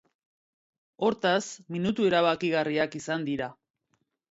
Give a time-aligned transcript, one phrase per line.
[1.07, 1.43] Hortaz,
[1.77, 3.53] minutu erabakigarriak izan dira.